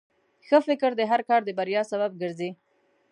ښه 0.47 0.57
فکر 0.67 0.91
د 0.95 1.01
هر 1.11 1.21
کار 1.29 1.41
د 1.45 1.49
بریا 1.59 1.81
سبب 1.91 2.11
ګرځي. 2.21 2.49